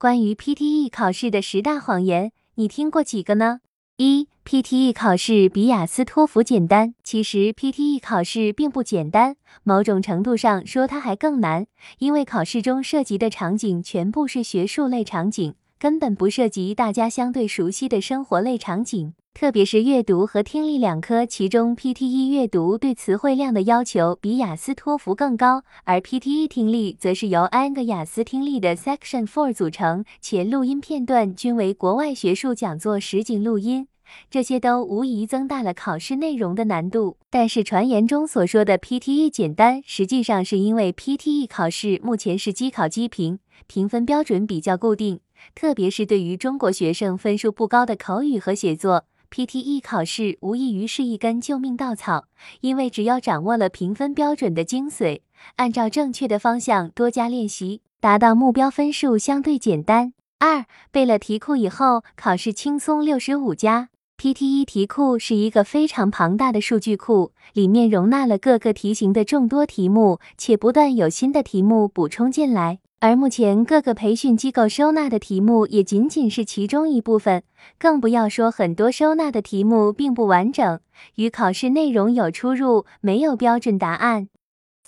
[0.00, 3.58] 关于 PTE 考试的十大谎言，你听过几个呢？
[3.96, 6.94] 一、PTE 考试比雅思托福简单。
[7.02, 9.34] 其实 PTE 考试并不简单，
[9.64, 11.66] 某种程度上说它还更难，
[11.98, 19.14] 因为考试中涉及的场景全部是学术类场景，根本不涉及大家相对熟悉的生活类场景。
[19.40, 33.86] 特别是阅读和听力两科，其中 PTE 阅读对词汇量的要求比雅思托福更高，而 PTE 听力则是由 N 个雅思听力的 Section Four 组成，且录音片段均为国外学术讲座实景录音，
[34.28, 37.18] 这些都无疑增大了考试内容的难度。
[37.30, 45.20] 但是传言中所说的 PTE 简单，实际上是因为 PTE 考试目前是机考机评，评分标准比较固定，
[45.54, 49.04] 特别是对于中国学生分数不高的口语和写作。
[49.30, 52.24] PTE 考试无异于是一根救命稻草，
[52.60, 55.20] 因为只要掌握了评分标准的精髓，
[55.56, 60.14] 按照正确的方向多加练习，达到目标分数相对简单。
[60.38, 63.90] 二背了题库以后，考试轻松六十五加。
[64.16, 72.80] PTE 题库是一个非常庞大的数据库，里面容纳了各个题型的众多题目，且不断有新的题目补充进来。
[73.00, 77.44] 而目前各个培训机构收纳的题目也仅仅是其中一部分，
[77.78, 80.80] 更不要说很多收纳的题目并不完整，
[81.14, 84.28] 与考试内容有出入，没有标准答案。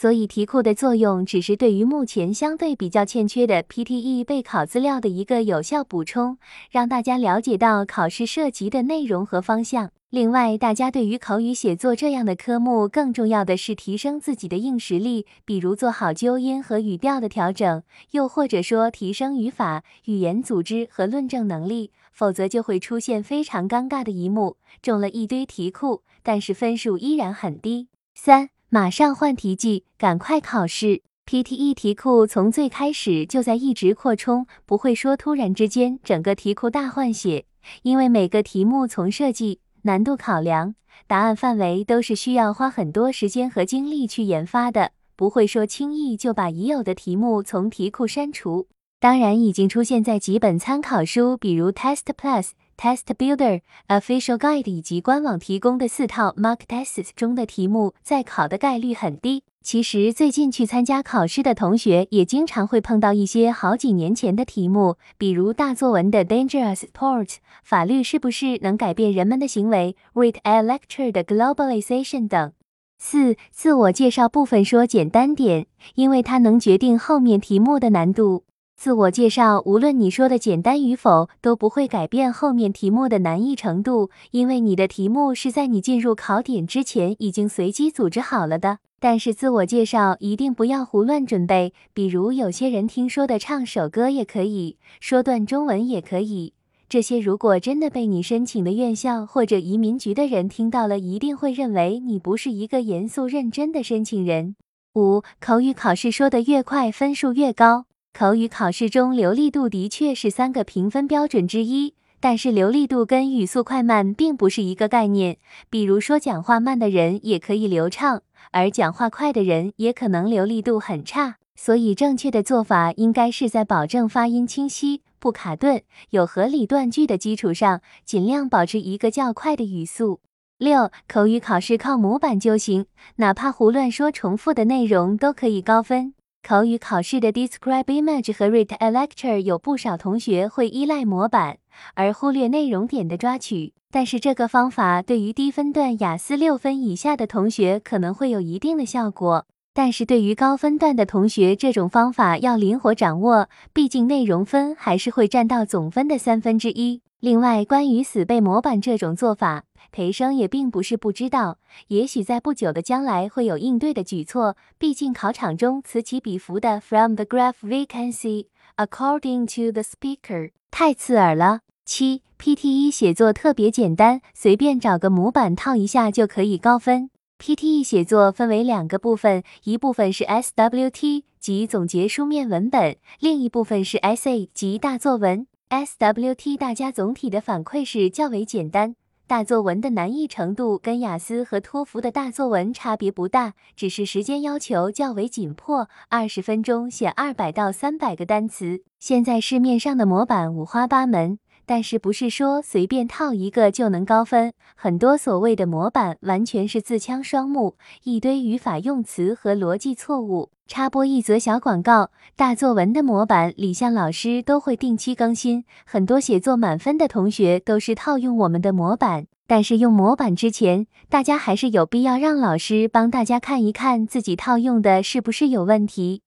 [0.00, 6.38] 所以题库的作用只是对于目前相对比较欠缺的 PTE 备考资料的一个有效补充，
[6.70, 9.90] 让大家了解到考试涉及的内容和方向。
[10.08, 21.90] 另外，大家对于口语写作这样的科目，更重要的是提升自己的硬实力，比如做好纠音和语调的调整，又或者说提升语法、语言组织和论证能力。
[22.10, 27.88] 否则就会出现非常尴尬的一幕，中了一堆题库，但是分数依然很低。
[28.14, 31.02] 三，马上换题记，赶快考试。
[31.26, 37.46] PTE 题库从最开始就在一直扩充，不会说突然之间整个题库大换血，
[37.82, 39.58] 因为每个题目从设计。
[39.82, 40.76] 难度考量、
[41.08, 48.68] 答案范围都是需要花很多时间和精力去研发的，不会说轻易就把已有的题目从题库删除。
[49.00, 52.50] 当然，已经出现在几本参考书，比如 Test Plus。
[52.80, 59.42] Test Builder Official Guide 以及官网提供的四套 Mock Tests 中的题目，在考的概率很低。
[59.62, 72.52] 其实最近去参加考试的同学，也经常会碰到一些好几年前的题目，比如大作文的 Dangerous Port，法律是不是能改变人们的行为？Read a Lecture 的 Globalization 等。
[72.98, 78.44] 四、自我介绍部分说简单点，因为它能决定后面题目的难度。
[78.80, 88.78] 自我介绍，无论你说的简单与否，都不会改变后面题目的难易程度，因为你的题目是在你进入考点之前已经随机组织好了的。
[88.98, 96.54] 但是自我介绍一定不要胡乱准备，比如有些人听说的唱首歌也可以说段中文也可以，
[96.88, 104.56] 这些如果真的被你申请的院校或者移民局的人听到了，一定会认为你不是一个严肃认真的申请人。
[104.94, 107.84] 五，口语考试说的越快，分数越高。
[108.12, 115.38] 口语考试中，流利度的确是三个评分标准之一，但是流利度跟语速快慢并不是一个概念。
[115.70, 121.36] 比如说，讲话慢的人也可以流畅，而讲话快的人也可能流利度很差。
[121.54, 130.20] 所以，正确的做法应该是在保证发音清晰、不卡顿、有合理断句的基础上，尽量保持一个较快的语速。
[130.58, 132.84] 六，口语考试靠模板就行，
[133.16, 136.12] 哪怕胡乱说重复的内容都可以高分。
[136.42, 141.58] 口语考试的 Describe Image 和 Read a Lecture 有不少同学会依赖模板，
[141.94, 143.74] 而忽略内容点的抓取。
[143.92, 157.02] 但是这个方法对于低分段雅思六分以下的同学可能会有一定的效果，但是对于高分段的同学，这种方法要灵活掌握，毕竟内容分还是会占到总分的三分之一。
[157.20, 161.58] 另外，关于死背模板这种做法，培生也并不是不知道，
[161.88, 164.56] 也许在不久的将来会有应对的举措。
[164.78, 168.46] 毕竟考场中此起彼伏的 “From the graph we can see,
[168.76, 171.60] according to the speaker” 太刺耳了。
[171.84, 177.10] 七，PTE 写作特别简单，随便找个模板套一下就可以高分。
[177.38, 185.46] PTE 写作分为两个部分，一部分是 SWT 即总结书面文本，另一部分是 SA，即大作文。
[185.70, 188.94] SWT 大家总体的反馈是较为简单，
[189.30, 198.82] 大作文的难易程度跟雅思和托福的大作文差别不大，只是时间要求较为紧迫，二十分钟写二百到三百个单词。
[198.98, 204.52] 现在市面上的模板五花八门，但是不是说随便套一个就能高分？
[204.74, 210.50] 很多所谓的模板完全是自枪双目，一堆语法用词和逻辑错误。
[210.70, 219.26] 插播一则小广告：大作文的模板，李向老师都会定期更新，很多写作满分的同学都是套用我们的模板。
[219.48, 226.22] 但是用模板之前，大家还是有必要让老师帮大家看一看自己套用的是不是有问题。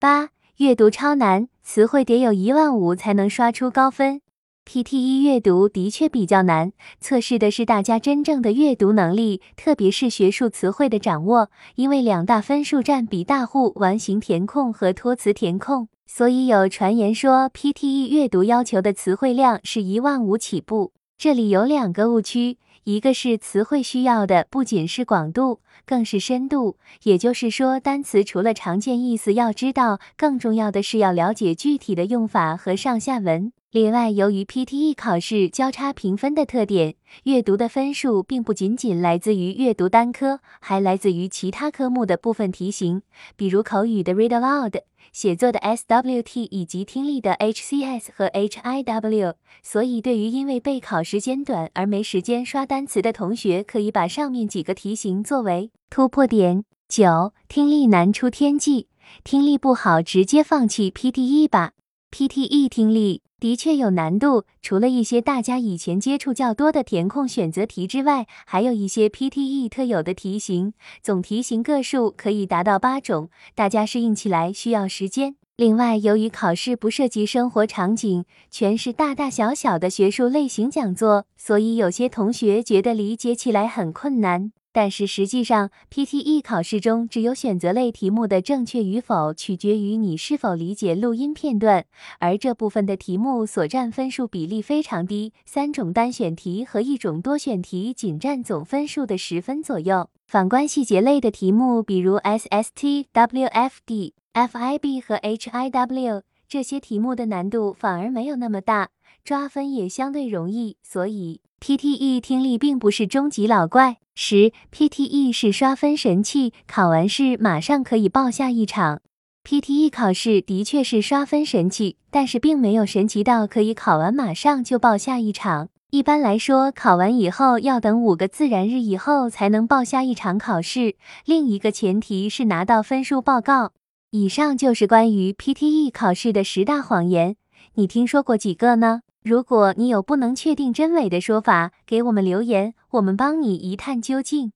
[0.00, 4.20] 八、阅读超难，词汇得有一万五才能刷出高分。
[4.64, 11.50] PTE 阅读的确比较难，测试的是大家真正的阅读能力，特别是学术词汇的掌握。
[11.74, 20.92] 因为两大分数占比大户完形填空和托词填空，所以有传言说 PTE 阅读要求的词汇量是一万五起步。
[21.18, 22.58] 这里有两个误区。
[22.84, 26.78] 一个是词汇需要的不仅是广度，更是深度。
[27.02, 33.52] 也就是说，单词除了常见意思要知道，更重要的是要了解具体的用法和上下文。
[33.72, 43.02] 另外，由于 PTE 考试交叉评分的特点，阅读的分数并不仅仅来自于阅读单科，还来自于其他科目的部分题型，
[43.36, 44.80] 比如口语的 Read Aloud。
[45.12, 56.64] 写作的 SWT 以及听力的 HCS 和 HIW，所以对于因为备考时间短而没时间刷单词的同学，可以把上面几个题型作为突破点。
[56.88, 58.88] 九，听力难出天际，
[59.22, 61.70] 听力不好直接放弃 PTE 吧。
[62.10, 63.22] PTE 听力。
[63.38, 75.36] 的确有难度，除了一些大家以前接触较多的填空选择题之外，还有一些 PTE 特有的题型，总题型个数可以达到八种，大家适应起来需要时间。
[75.56, 84.52] 另外，由于考试不涉及生活场景，全是大大小小的学术类型讲座，所以有些同学觉得理解起来很困难。
[84.72, 91.84] 但是实际上，PTE 考试中只有选择类题目的正确与否取决于你是否理解录音片段，
[92.20, 100.08] 而这部分的题目所占分数比例非常低，三种单选题和一种多选题仅占总分数的十分左右。
[100.28, 108.90] 反观细节类的题目，比如 SST、WFD、FIB 和 HIW 这些题目的难度反而没有那么大，
[109.30, 111.40] 抓分也相对容易，所以。
[111.60, 113.98] PTE 听力并不是终极老怪。
[114.16, 119.02] 十，PTE 是刷分神器，考完试马上可以报下一场。
[119.44, 125.68] PTE 考试的确是刷分神器，但是并没有神奇到可以考完马上就报下一场。
[125.90, 130.96] 一般来说，考完以后要等五个自然日以后才能报下一场考试。
[131.24, 133.70] 另一个前提是拿到分数报告。
[134.10, 137.36] 以上就是关于 PTE 考试的十大谎言，
[137.74, 139.02] 你听说过几个呢？
[139.22, 144.52] 如果你有不能确定真伪的说法，给我们留言，我们帮你一探究竟。